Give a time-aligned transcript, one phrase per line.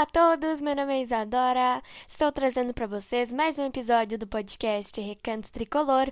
[0.00, 1.82] Olá a todos, meu nome é Isadora.
[2.08, 6.10] Estou trazendo para vocês mais um episódio do podcast Recanto Tricolor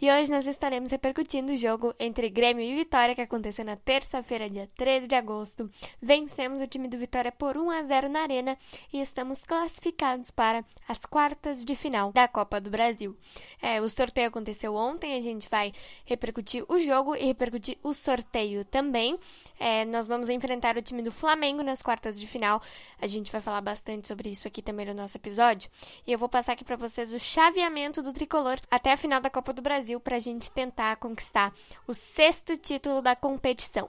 [0.00, 4.48] e hoje nós estaremos repercutindo o jogo entre Grêmio e Vitória que aconteceu na terça-feira,
[4.48, 5.70] dia 13 de agosto.
[6.00, 8.56] Vencemos o time do Vitória por 1 a 0 na Arena
[8.90, 13.14] e estamos classificados para as quartas de final da Copa do Brasil.
[13.60, 15.74] É, o sorteio aconteceu ontem, a gente vai
[16.06, 19.18] repercutir o jogo e repercutir o sorteio também.
[19.60, 22.62] É, nós vamos enfrentar o time do Flamengo nas quartas de final.
[22.98, 25.70] A gente vai falar bastante sobre isso aqui também no nosso episódio.
[26.06, 29.30] E eu vou passar aqui para vocês o chaveamento do tricolor até a final da
[29.30, 31.52] Copa do Brasil para a gente tentar conquistar
[31.86, 33.88] o sexto título da competição.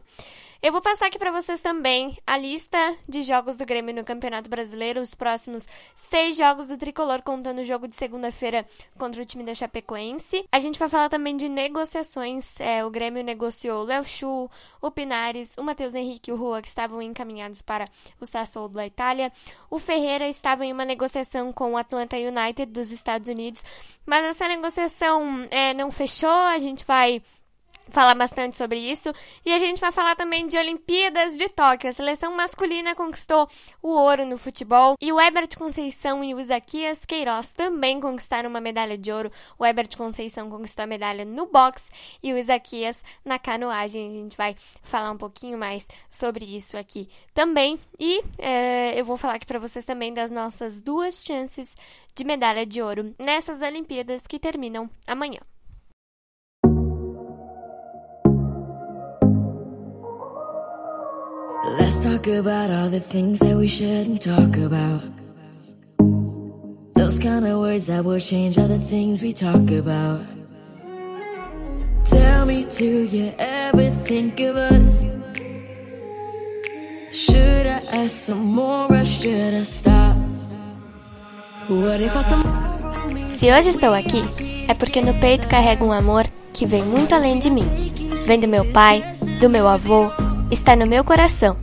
[0.59, 4.49] Eu vou passar aqui para vocês também a lista de jogos do Grêmio no Campeonato
[4.49, 8.65] Brasileiro, os próximos seis jogos do Tricolor, contando o jogo de segunda-feira
[8.97, 10.45] contra o time da Chapecoense.
[10.51, 12.59] A gente vai falar também de negociações.
[12.59, 14.49] É, o Grêmio negociou o Léo Chu,
[14.81, 17.87] o Pinares, o Matheus Henrique e o Rua, que estavam encaminhados para
[18.19, 19.26] o Sassuolo da Itália.
[19.69, 23.63] O Ferreira estava em uma negociação com o Atlanta United dos Estados Unidos,
[24.05, 26.29] mas essa negociação é, não fechou.
[26.29, 27.21] A gente vai
[27.89, 29.11] falar bastante sobre isso.
[29.45, 31.89] E a gente vai falar também de Olimpíadas de Tóquio.
[31.89, 33.47] A seleção masculina conquistou
[33.81, 38.61] o ouro no futebol e o Ebert Conceição e o Isaquias Queiroz também conquistaram uma
[38.61, 39.31] medalha de ouro.
[39.57, 41.89] O Ebert Conceição conquistou a medalha no boxe
[42.21, 44.07] e o Isaquias na canoagem.
[44.07, 47.79] A gente vai falar um pouquinho mais sobre isso aqui também.
[47.99, 51.75] E é, eu vou falar aqui para vocês também das nossas duas chances
[52.15, 55.39] de medalha de ouro nessas Olimpíadas que terminam amanhã.
[61.67, 65.03] Let's talk about all the things that we shouldn't talk about.
[66.95, 70.21] Those kind of words that will change all the things we talk about.
[72.05, 75.03] Tell me, do you ever think of us?
[77.11, 80.15] Should I ask some more or should I stop?
[81.67, 84.23] What if I Se hoje estou aqui,
[84.69, 87.67] é porque no peito carrego um amor que vem muito além de mim.
[88.25, 89.03] Vem do meu pai,
[89.41, 90.09] do meu avô,
[90.51, 91.57] está no meu coração.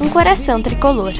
[0.00, 1.12] Um coração tricolor.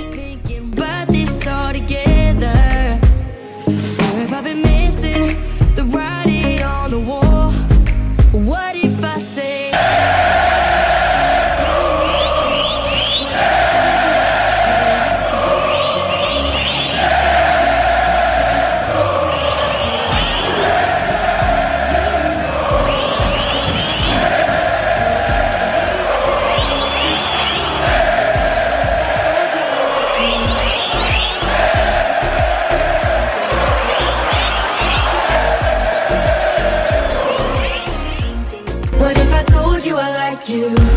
[40.48, 40.87] you.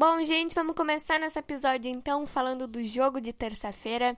[0.00, 4.16] Bom, gente, vamos começar nosso episódio então falando do jogo de terça-feira.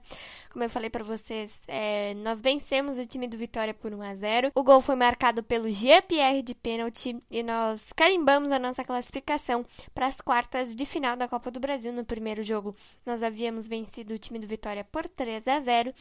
[0.49, 4.15] Como eu falei para vocês, é, nós vencemos o time do Vitória por 1 a
[4.15, 4.51] 0.
[4.55, 10.07] O gol foi marcado pelo Jean-Pierre de pênalti e nós carimbamos a nossa classificação para
[10.07, 11.91] as quartas de final da Copa do Brasil.
[11.91, 12.73] No primeiro jogo,
[13.05, 15.93] nós havíamos vencido o time do Vitória por 3 a 0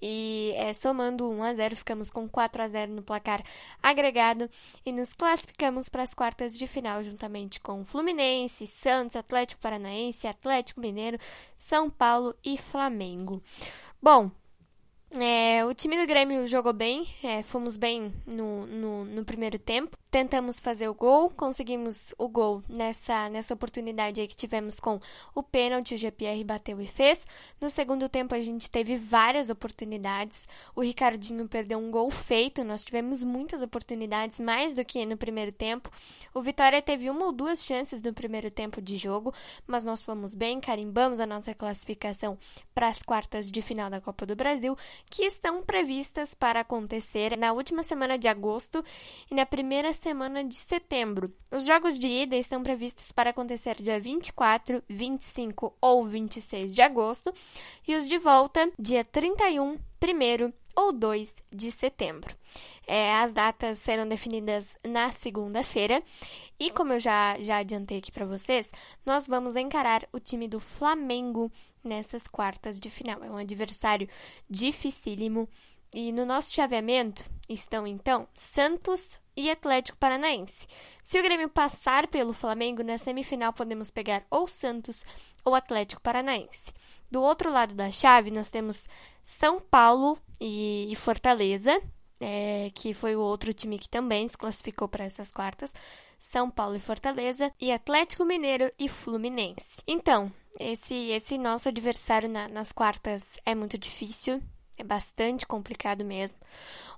[0.00, 3.42] e é, somando 1 a 0 ficamos com 4 a 0 no placar
[3.82, 4.48] agregado
[4.86, 10.80] e nos classificamos para as quartas de final juntamente com Fluminense, Santos, Atlético Paranaense, Atlético
[10.80, 11.18] Mineiro,
[11.58, 13.42] São Paulo e Flamengo.
[14.00, 14.30] Bom,
[15.12, 19.96] é, o time do Grêmio jogou bem, é, fomos bem no, no, no, primeiro tempo.
[20.10, 24.98] Tentamos fazer o gol, conseguimos o gol nessa, nessa oportunidade aí que tivemos com
[25.34, 27.24] o pênalti, o GPR bateu e fez.
[27.60, 30.46] No segundo tempo a gente teve várias oportunidades.
[30.74, 35.52] O Ricardinho perdeu um gol feito, nós tivemos muitas oportunidades, mais do que no primeiro
[35.52, 35.90] tempo.
[36.34, 39.32] O Vitória teve uma ou duas chances no primeiro tempo de jogo,
[39.66, 42.36] mas nós fomos bem, carimbamos a nossa classificação
[42.74, 44.76] para as quartas de final da Copa do Brasil
[45.10, 48.84] que estão previstas para acontecer na última semana de agosto
[49.30, 51.32] e na primeira semana de setembro.
[51.50, 57.32] Os jogos de ida estão previstos para acontecer dia 24, 25 ou 26 de agosto
[57.86, 62.36] e os de volta dia 31, 1 ou 2 de setembro.
[62.86, 66.02] É, as datas serão definidas na segunda-feira
[66.60, 68.70] e, como eu já, já adiantei aqui para vocês,
[69.04, 71.50] nós vamos encarar o time do Flamengo
[71.86, 73.22] nessas quartas de final.
[73.22, 74.08] É um adversário
[74.48, 75.48] dificílimo.
[75.94, 80.66] E no nosso chaveamento estão então Santos, e Atlético Paranaense.
[81.02, 85.04] Se o Grêmio passar pelo Flamengo, na semifinal podemos pegar ou Santos
[85.44, 86.72] ou Atlético Paranaense.
[87.10, 88.88] Do outro lado da chave, nós temos
[89.22, 91.80] São Paulo e, Fortaleza,
[92.18, 95.74] é, que foi o outro time que também se classificou para essas quartas.
[96.18, 99.76] São Paulo e Fortaleza, e Atlético Mineiro e Fluminense.
[99.86, 104.42] Então, esse, esse nosso adversário na, nas quartas é muito difícil,
[104.76, 106.38] é bastante complicado mesmo.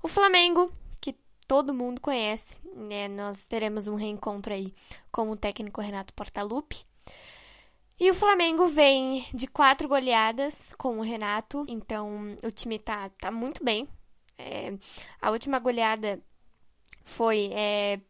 [0.03, 1.17] O Flamengo, que
[1.47, 3.09] todo mundo conhece, né?
[3.09, 4.75] Nós teremos um reencontro aí
[5.11, 6.85] com o técnico Renato Portaluppi.
[8.01, 13.31] E o Flamengo vem de quatro goleadas com o Renato, então o time tá, tá
[13.31, 13.89] muito bem.
[14.39, 14.73] É,
[15.21, 16.23] a última goleada
[17.05, 18.01] foi é,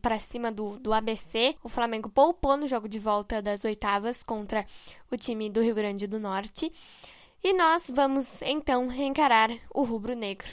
[0.00, 1.56] para cima do, do ABC.
[1.62, 4.66] O Flamengo poupou no jogo de volta das oitavas contra
[5.10, 6.72] o time do Rio Grande do Norte.
[7.42, 10.48] E nós vamos então encarar o rubro-negro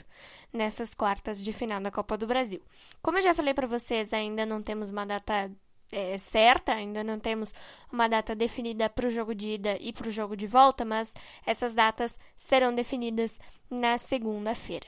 [0.53, 2.61] nessas quartas de final da Copa do Brasil.
[3.01, 5.51] Como eu já falei para vocês, ainda não temos uma data
[5.91, 7.53] é, certa, ainda não temos
[7.91, 11.13] uma data definida para o jogo de ida e para o jogo de volta, mas
[11.45, 13.39] essas datas serão definidas
[13.69, 14.87] na segunda-feira.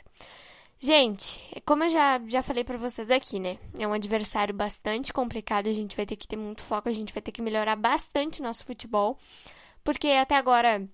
[0.80, 3.58] Gente, como eu já, já falei para vocês aqui, né?
[3.80, 7.12] É um adversário bastante complicado, a gente vai ter que ter muito foco, a gente
[7.12, 9.18] vai ter que melhorar bastante nosso futebol,
[9.84, 10.88] porque até agora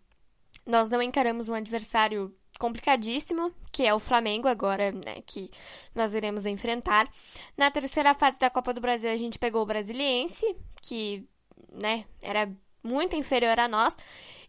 [0.66, 5.52] nós não encaramos um adversário complicadíssimo, que é o Flamengo agora, né, que
[5.94, 7.12] nós iremos enfrentar.
[7.58, 11.28] Na terceira fase da Copa do Brasil a gente pegou o Brasiliense, que,
[11.74, 12.50] né, era
[12.82, 13.96] muito inferior a nós.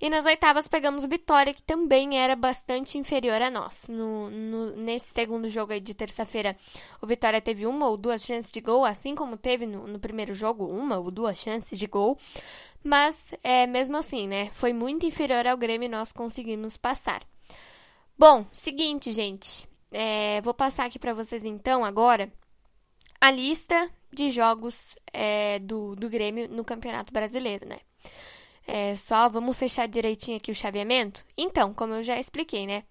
[0.05, 3.89] E nas oitavas pegamos o Vitória, que também era bastante inferior a nós.
[3.89, 6.55] No, no, nesse segundo jogo aí de terça-feira,
[7.01, 10.35] o Vitória teve uma ou duas chances de gol, assim como teve no, no primeiro
[10.35, 12.19] jogo, uma ou duas chances de gol.
[12.83, 14.51] Mas, é, mesmo assim, né?
[14.56, 17.23] Foi muito inferior ao Grêmio e nós conseguimos passar.
[18.19, 19.67] Bom, seguinte, gente.
[19.91, 22.31] É, vou passar aqui para vocês então agora
[23.19, 27.79] a lista de jogos é, do, do Grêmio no Campeonato Brasileiro, né?
[28.66, 31.25] É, só vamos fechar direitinho aqui o chaveamento?
[31.37, 32.82] Então, como eu já expliquei, né?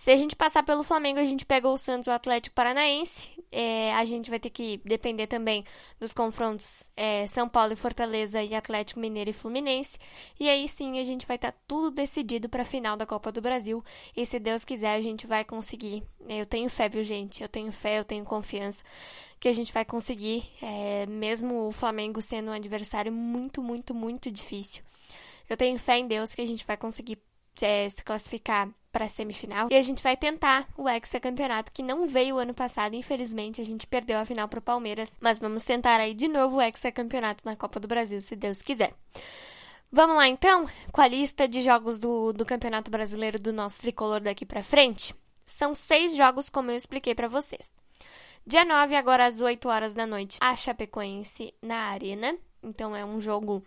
[0.00, 3.28] Se a gente passar pelo Flamengo, a gente pega o Santos o Atlético Paranaense.
[3.52, 5.62] É, a gente vai ter que depender também
[6.00, 9.98] dos confrontos é, São Paulo e Fortaleza e Atlético Mineiro e Fluminense.
[10.38, 13.30] E aí sim a gente vai estar tá tudo decidido para a final da Copa
[13.30, 13.84] do Brasil.
[14.16, 16.02] E se Deus quiser, a gente vai conseguir.
[16.26, 17.42] Eu tenho fé, viu, gente?
[17.42, 18.82] Eu tenho fé, eu tenho confiança
[19.38, 24.30] que a gente vai conseguir, é, mesmo o Flamengo sendo um adversário muito, muito, muito
[24.30, 24.82] difícil.
[25.46, 27.18] Eu tenho fé em Deus que a gente vai conseguir
[27.60, 32.06] é, se classificar para a semifinal e a gente vai tentar o hexacampeonato que não
[32.06, 36.00] veio ano passado, infelizmente a gente perdeu a final para o Palmeiras, mas vamos tentar
[36.00, 38.94] aí de novo o hexacampeonato na Copa do Brasil, se Deus quiser.
[39.92, 44.20] Vamos lá então com a lista de jogos do, do Campeonato Brasileiro do nosso tricolor
[44.20, 45.14] daqui para frente.
[45.44, 47.72] São seis jogos, como eu expliquei para vocês.
[48.46, 52.36] Dia 9, agora às 8 horas da noite, a Chapecoense na Arena.
[52.62, 53.64] Então é um jogo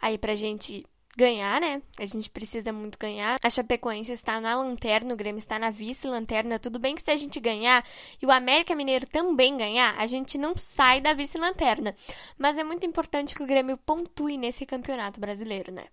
[0.00, 0.86] aí pra gente
[1.18, 1.82] ganhar, né?
[1.98, 3.38] A gente precisa muito ganhar.
[3.42, 6.60] A Chapecoense está na lanterna, o Grêmio está na vice-lanterna.
[6.60, 7.84] Tudo bem que se a gente ganhar
[8.22, 11.96] e o América Mineiro também ganhar, a gente não sai da vice-lanterna.
[12.38, 15.86] Mas é muito importante que o Grêmio pontue nesse campeonato brasileiro, né?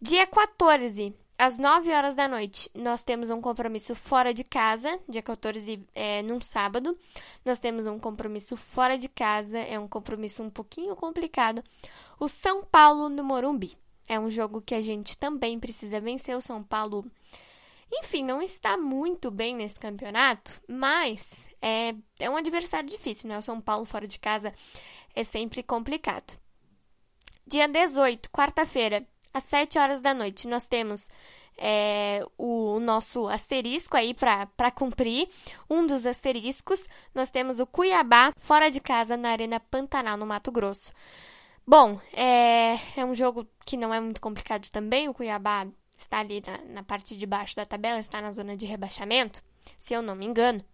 [0.00, 5.22] Dia 14, às 9 horas da noite, nós temos um compromisso fora de casa, dia
[5.22, 6.96] 14, é, num sábado.
[7.44, 11.62] Nós temos um compromisso fora de casa, é um compromisso um pouquinho complicado.
[12.18, 13.76] O São Paulo no Morumbi.
[14.08, 16.36] É um jogo que a gente também precisa vencer.
[16.36, 17.04] O São Paulo,
[17.92, 23.38] enfim, não está muito bem nesse campeonato, mas é, é um adversário difícil, né?
[23.38, 24.52] O São Paulo fora de casa
[25.14, 26.38] é sempre complicado.
[27.46, 31.08] Dia 18, quarta-feira, às 7 horas da noite, nós temos
[31.56, 35.28] é, o, nosso asterisco aí para cumprir.
[35.68, 36.82] Um dos asteriscos,
[37.14, 40.92] nós temos o Cuiabá fora de casa na Arena Pantanal, no Mato Grosso.
[41.66, 45.08] Bom, é, é um jogo que não é muito complicado também.
[45.08, 45.66] O Cuiabá
[45.96, 49.42] está ali na, na parte de baixo da tabela, está na zona de rebaixamento,
[49.78, 50.64] se eu não me engano.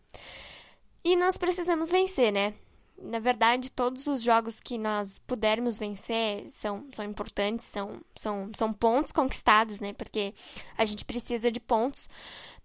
[1.04, 2.54] E nós precisamos vencer, né?
[3.00, 8.72] na verdade, todos os jogos que nós pudermos vencer são, são importantes, são, são, são
[8.72, 9.92] pontos conquistados, né?
[9.92, 10.34] Porque
[10.76, 12.08] a gente precisa de pontos.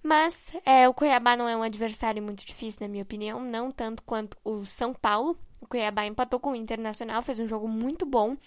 [0.03, 4.03] Mas é, o Cuiabá não é um adversário muito difícil, na minha opinião, não tanto
[4.03, 5.37] quanto o São Paulo.
[5.65, 8.37] O Cuiabá empatou com o Internacional, fez um jogo muito bom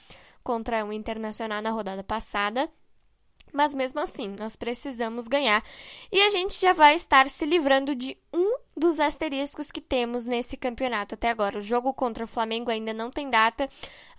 [0.45, 2.71] contra o Internacional na rodada passada.
[3.53, 5.63] Mas mesmo assim, nós precisamos ganhar.
[6.11, 10.57] E a gente já vai estar se livrando de um dos asteriscos que temos nesse
[10.57, 11.59] campeonato até agora.
[11.59, 13.69] O jogo contra o Flamengo ainda não tem data,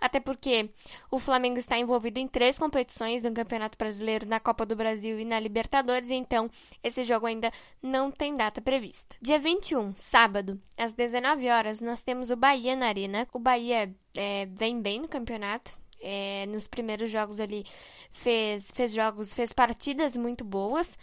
[0.00, 0.70] até porque
[1.10, 5.24] o Flamengo está envolvido em três competições no Campeonato Brasileiro, na Copa do Brasil e
[5.24, 6.50] na Libertadores, então
[6.82, 7.50] esse jogo ainda
[7.82, 9.16] não tem data prevista.
[9.20, 13.26] Dia 21, sábado, às 19 horas, nós temos o Bahia na Arena.
[13.32, 17.64] O Bahia é, vem bem no campeonato, é, nos primeiros jogos ali
[18.10, 20.98] fez, fez jogos, fez partidas muito boas.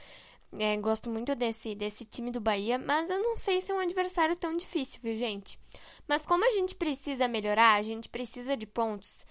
[0.58, 3.80] É, gosto muito desse, desse time do Bahia, mas eu não sei se é um
[3.80, 5.60] adversário tão difícil, viu, gente?
[6.08, 9.26] Mas como a gente precisa melhorar, a gente precisa de pontos,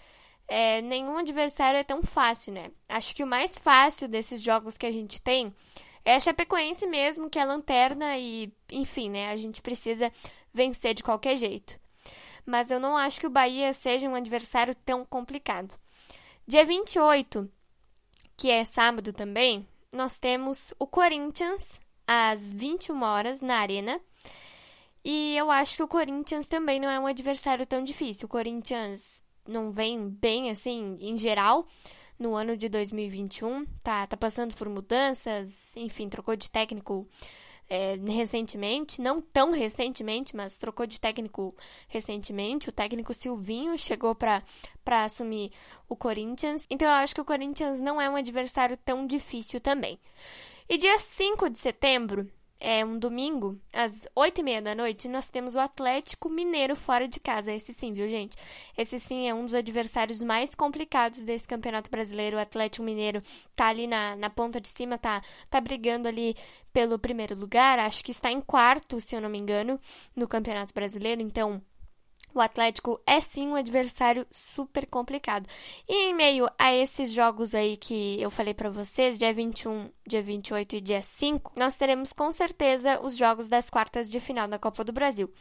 [0.46, 2.70] é, nenhum adversário é tão fácil, né?
[2.88, 5.52] Acho que o mais fácil desses jogos que a gente tem
[6.04, 9.30] é a Chapecoense mesmo, que é a lanterna e, enfim, né?
[9.30, 10.12] A gente precisa
[10.54, 11.80] vencer de qualquer jeito.
[12.46, 15.74] Mas eu não acho que o Bahia seja um adversário tão complicado.
[16.46, 17.50] Dia 28,
[18.36, 21.68] que é sábado também, nós temos o Corinthians
[22.06, 24.00] às 21 horas na Arena.
[25.04, 28.26] E eu acho que o Corinthians também não é um adversário tão difícil.
[28.26, 31.66] O Corinthians não vem bem assim em geral
[32.18, 37.06] no ano de 2021, tá, tá passando por mudanças, enfim, trocou de técnico
[37.68, 41.54] é, recentemente, não tão recentemente, mas trocou de técnico
[41.88, 42.68] recentemente.
[42.68, 44.42] O técnico Silvinho chegou para
[45.04, 45.52] assumir
[45.88, 46.64] o Corinthians.
[46.70, 49.98] Então eu acho que o Corinthians não é um adversário tão difícil também.
[50.68, 55.28] E dia 5 de setembro, é um domingo, às oito e meia da noite, nós
[55.28, 57.52] temos o Atlético Mineiro fora de casa.
[57.52, 58.36] Esse sim, viu, gente?
[58.76, 62.36] Esse sim é um dos adversários mais complicados desse Campeonato Brasileiro.
[62.36, 63.20] O Atlético Mineiro
[63.54, 66.34] tá ali na, na ponta de cima, tá, tá brigando ali
[66.72, 67.78] pelo primeiro lugar.
[67.78, 69.78] Acho que está em quarto, se eu não me engano,
[70.14, 71.20] no Campeonato Brasileiro.
[71.20, 71.62] Então,
[72.38, 75.48] o Atlético é sim um adversário super complicado.
[75.88, 80.22] E em meio a esses jogos aí que eu falei para vocês, dia 21, dia
[80.22, 84.58] 28 e dia 5, nós teremos com certeza os jogos das quartas de final da
[84.58, 85.32] Copa do Brasil.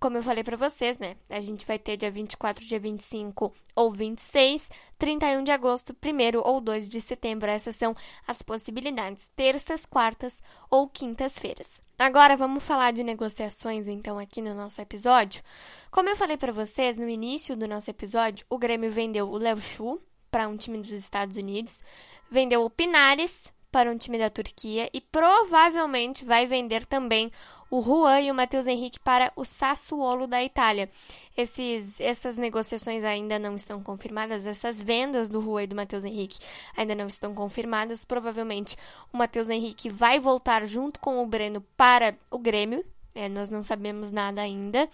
[0.00, 1.16] Como eu falei para vocês, né?
[1.28, 6.60] A gente vai ter dia 24, dia 25 ou 26, 31 de agosto, 1 ou
[6.60, 7.50] 2 de setembro.
[7.50, 7.94] Essas são
[8.26, 11.82] as possibilidades: terças, quartas ou quintas-feiras.
[12.00, 15.42] Agora vamos falar de negociações então aqui no nosso episódio.
[15.90, 19.60] Como eu falei para vocês no início do nosso episódio, o Grêmio vendeu o Léo
[19.60, 21.84] Chu para um time dos Estados Unidos,
[22.30, 27.30] vendeu o Pinares para um time da Turquia e provavelmente vai vender também
[27.70, 30.90] o Juan e o Matheus Henrique para o Sassuolo da Itália.
[31.36, 36.40] Esses, essas negociações ainda não estão confirmadas, essas vendas do Juan e do Matheus Henrique
[36.76, 38.04] ainda não estão confirmadas.
[38.04, 38.76] Provavelmente
[39.12, 42.84] o Matheus Henrique vai voltar junto com o Breno para o Grêmio,
[43.14, 44.88] é, nós não sabemos nada ainda.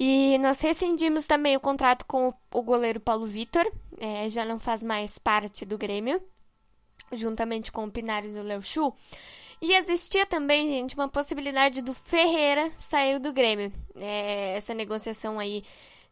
[0.00, 3.66] E nós rescindimos também o contrato com o, goleiro Paulo Vitor,
[3.98, 6.22] é, já não faz mais parte do Grêmio,
[7.12, 8.94] juntamente com o Pinares e o Léo Chu.
[9.60, 13.72] E existia também, gente, uma possibilidade do Ferreira sair do Grêmio.
[13.96, 15.64] É, essa negociação aí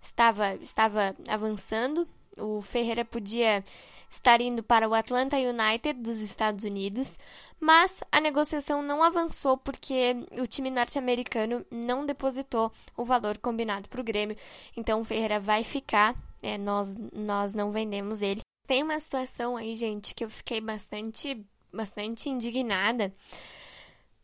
[0.02, 2.08] estava, estava avançando.
[2.36, 3.64] O Ferreira podia
[4.10, 7.18] estar indo para o Atlanta United dos Estados Unidos,
[7.60, 14.00] mas a negociação não avançou porque o time norte-americano não depositou o valor combinado para
[14.00, 14.36] o Grêmio.
[14.76, 18.45] Então o Ferreira vai ficar, é, nós, nós não vendemos ele.
[18.66, 23.14] Tem uma situação aí, gente, que eu fiquei bastante bastante indignada.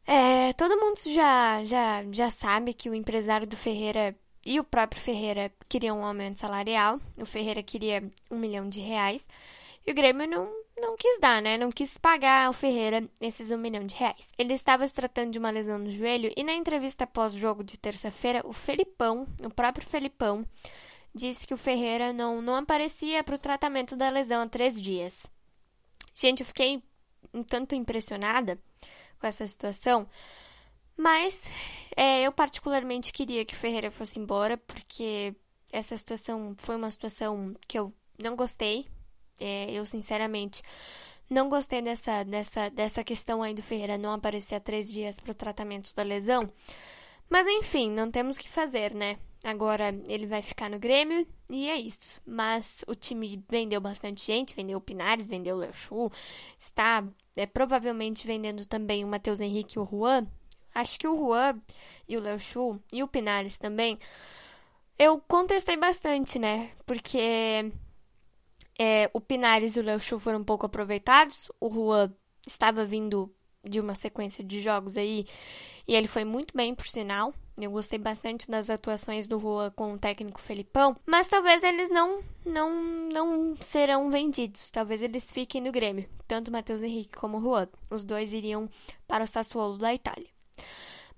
[0.06, 5.00] É, todo mundo já, já, já sabe que o empresário do Ferreira e o próprio
[5.00, 6.98] Ferreira queriam um aumento salarial.
[7.18, 9.24] O Ferreira queria um milhão de reais.
[9.86, 10.48] E o Grêmio não,
[10.80, 11.56] não quis dar, né?
[11.56, 14.28] Não quis pagar ao Ferreira esses um milhão de reais.
[14.38, 18.42] Ele estava se tratando de uma lesão no joelho e na entrevista pós-jogo de terça-feira,
[18.44, 20.44] o Felipão, o próprio Felipão,
[21.14, 25.18] disse que o Ferreira não, não aparecia para o tratamento da lesão há três dias.
[26.14, 26.82] Gente, eu fiquei
[27.32, 28.58] um tanto impressionada
[29.18, 30.08] com essa situação,
[30.96, 31.42] mas
[31.96, 35.34] é, eu particularmente queria que o Ferreira fosse embora, porque
[35.70, 37.92] essa situação foi uma situação que eu
[38.22, 38.86] não gostei.
[39.40, 40.62] É, eu, sinceramente,
[41.28, 45.32] não gostei dessa, dessa, dessa questão aí do Ferreira não aparecer há três dias para
[45.32, 46.52] o tratamento da lesão.
[47.28, 49.18] Mas enfim, não temos que fazer, né?
[49.44, 52.20] Agora ele vai ficar no Grêmio e é isso.
[52.24, 56.10] Mas o time vendeu bastante gente, vendeu o Pinares, vendeu o Léo Chu,
[56.58, 60.26] está é, provavelmente vendendo também o Matheus Henrique e o Juan.
[60.74, 61.60] Acho que o Juan
[62.08, 63.98] e o Léo Chu e o Pinares também.
[64.98, 66.70] Eu contestei bastante, né?
[66.86, 67.72] Porque
[68.78, 71.50] é, o Pinares e o Léo Chu foram pouco aproveitados.
[71.60, 72.12] O Juan
[72.46, 73.34] estava vindo
[73.64, 75.26] de uma sequência de jogos aí
[75.86, 77.34] e ele foi muito bem, por sinal.
[77.60, 82.22] Eu gostei bastante das atuações do Rua com o técnico Felipão, mas talvez eles não
[82.44, 82.72] não
[83.12, 84.70] não serão vendidos.
[84.70, 87.68] Talvez eles fiquem no Grêmio, tanto Matheus Henrique como Juan.
[87.90, 88.68] Os dois iriam
[89.06, 90.28] para o Sassuolo da Itália.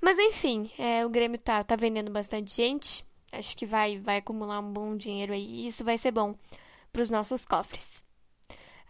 [0.00, 3.04] Mas enfim, é, o Grêmio tá, tá vendendo bastante gente.
[3.32, 5.44] Acho que vai, vai acumular um bom dinheiro aí.
[5.44, 6.34] E isso vai ser bom
[6.92, 8.03] para os nossos cofres.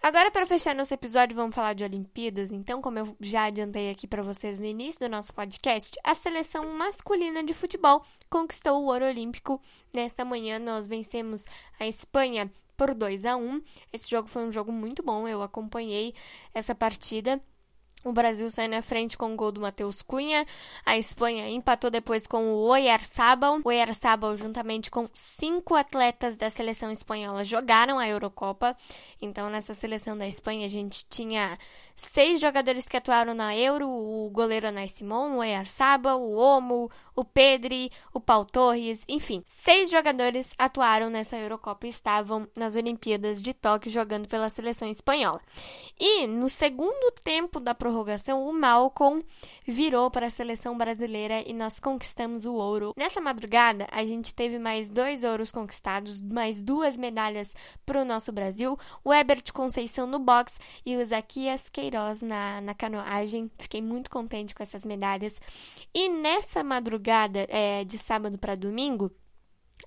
[0.04, 2.50] Agora, para fechar nosso episódio, vamos falar de Olimpíadas.
[2.50, 6.76] Então, como eu já adiantei aqui para vocês no início do nosso podcast, a seleção
[6.76, 9.58] masculina de futebol conquistou o ouro olímpico.
[9.94, 11.46] Nesta manhã, nós vencemos
[11.80, 13.62] a Espanha por 2 a 1.
[13.94, 16.12] Esse jogo foi um jogo muito bom, eu acompanhei
[16.52, 17.40] essa partida.
[18.04, 20.44] O Brasil sai na frente com o gol do Matheus Cunha.
[20.84, 23.58] A Espanha empatou depois com o Oyarzabal.
[23.64, 28.76] O Oyarzabal, juntamente com cinco atletas da seleção espanhola, jogaram a Eurocopa.
[29.23, 31.58] Então, nessa seleção da Espanha, a gente tinha
[31.96, 33.88] seis jogadores que atuaram na Euro.
[33.88, 39.02] O goleiro Anais Simon, o Oyarzabal, o Omo, o Pedri, o Paul Torres.
[39.09, 44.88] Enfim, seis jogadores atuaram nessa Eurocopa e estavam nas Olimpíadas de Tóquio jogando pela seleção
[44.88, 45.40] espanhola.
[45.99, 49.23] E no segundo tempo da prorrogação, o Malcolm
[49.66, 52.92] virou para a seleção brasileira e nós conquistamos o ouro.
[52.97, 57.54] Nessa madrugada, a gente teve mais dois ouros conquistados, mais duas medalhas
[57.87, 62.75] para o nosso Brasil: o Ebert Conceição no boxe e o Zaquias Queiroz na, na
[62.75, 63.50] canoagem.
[63.59, 65.35] Fiquei muito contente com essas medalhas.
[65.94, 67.03] E nessa madrugada
[67.49, 69.11] é, de sábado para domingo,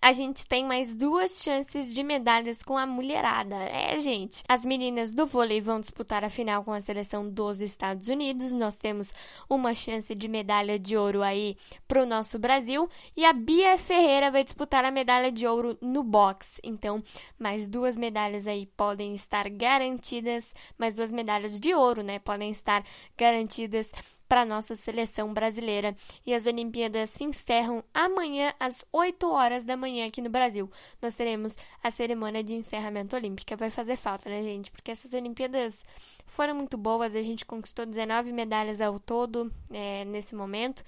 [0.01, 3.55] a gente tem mais duas chances de medalhas com a mulherada.
[3.55, 4.43] É, gente.
[4.47, 8.53] As meninas do vôlei vão disputar a final com a seleção dos Estados Unidos.
[8.53, 9.12] Nós temos
[9.50, 11.57] uma chance de medalha de ouro aí
[11.88, 12.88] pro nosso Brasil.
[13.15, 16.62] E a Bia Ferreira vai disputar a medalha de ouro no boxe.
[16.63, 17.03] Então,
[17.38, 20.53] mais duas medalhas aí podem estar garantidas.
[20.77, 22.19] Mais duas medalhas de ouro, né?
[22.19, 22.83] Podem estar
[23.17, 23.89] garantidas
[24.27, 25.96] para a nossa seleção brasileira.
[26.25, 30.69] E as Olimpíadas se encerram amanhã às 8 horas da manhã aqui no Brasil.
[31.01, 33.55] Nós teremos a cerimônia de encerramento olímpica.
[33.55, 34.72] Vai fazer falta, né, gente?
[34.72, 35.84] Porque essas Olimpíadas
[36.25, 37.15] foram muito boas.
[37.15, 40.84] A gente conquistou 19 medalhas ao todo é, nesse momento.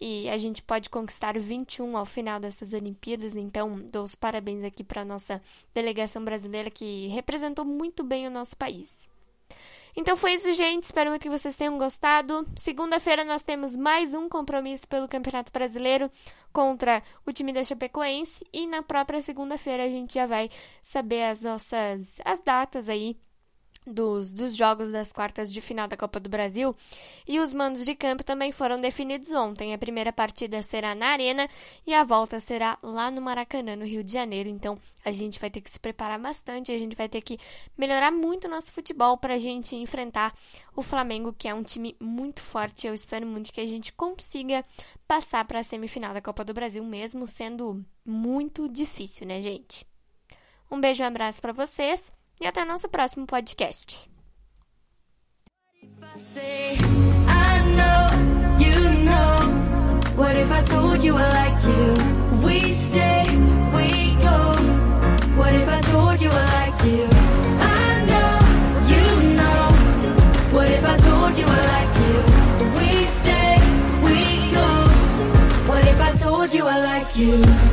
[0.00, 3.36] E a gente pode conquistar 21 ao final dessas Olimpíadas.
[3.36, 5.42] Então, dou os parabéns aqui para a nossa
[5.74, 9.09] delegação brasileira que representou muito bem o nosso país.
[9.96, 10.84] Então foi isso, gente.
[10.84, 12.46] Espero muito que vocês tenham gostado.
[12.56, 16.10] Segunda-feira nós temos mais um compromisso pelo Campeonato Brasileiro
[16.52, 20.50] contra o time da Chapecoense e na própria segunda-feira a gente já vai
[20.82, 23.16] saber as nossas as datas aí
[23.86, 26.76] dos, dos jogos das quartas de final da Copa do Brasil.
[27.26, 29.72] E os mandos de campo também foram definidos ontem.
[29.72, 31.48] A primeira partida será na Arena
[31.86, 34.48] e a volta será lá no Maracanã, no Rio de Janeiro.
[34.48, 37.38] Então a gente vai ter que se preparar bastante, a gente vai ter que
[37.76, 40.34] melhorar muito o nosso futebol para a gente enfrentar
[40.76, 42.86] o Flamengo, que é um time muito forte.
[42.86, 44.64] Eu espero muito que a gente consiga
[45.08, 49.86] passar para a semifinal da Copa do Brasil, mesmo sendo muito difícil, né, gente?
[50.70, 54.08] Um beijo e um abraço para vocês e até nosso próximo podcast.
[60.16, 61.94] What if I told you I like you?
[62.44, 63.24] We stay,
[63.74, 64.54] we go.
[65.36, 67.08] What if I told you I like you?
[67.58, 68.38] I know,
[68.92, 69.64] you know.
[70.52, 72.16] What if I told you I like you?
[72.76, 73.56] We stay,
[74.04, 74.68] we go.
[75.66, 77.69] What if I told you I like you?